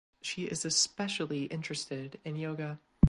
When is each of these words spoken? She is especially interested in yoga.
She 0.23 0.45
is 0.45 0.65
especially 0.65 1.43
interested 1.43 2.19
in 2.25 2.35
yoga. 2.35 2.79